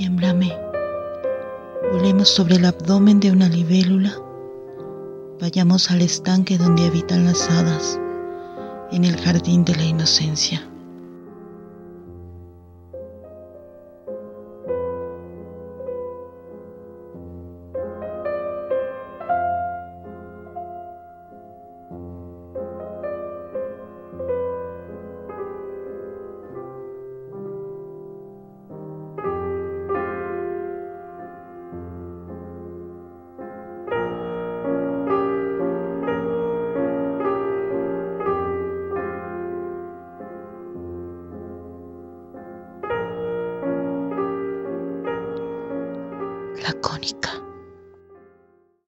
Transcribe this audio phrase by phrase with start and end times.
[0.00, 0.50] Tiémblame.
[1.92, 4.16] Volemos sobre el abdomen de una libélula.
[5.38, 8.00] Vayamos al estanque donde habitan las hadas,
[8.92, 10.66] en el jardín de la inocencia.
[46.70, 47.49] lacónica.